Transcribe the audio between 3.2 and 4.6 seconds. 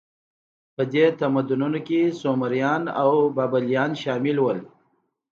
بابلیان شامل وو.